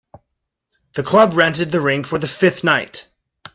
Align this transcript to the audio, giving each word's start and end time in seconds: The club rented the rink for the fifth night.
The 0.93 1.03
club 1.03 1.35
rented 1.35 1.69
the 1.69 1.79
rink 1.79 2.07
for 2.07 2.17
the 2.17 2.27
fifth 2.27 2.63
night. 2.63 3.07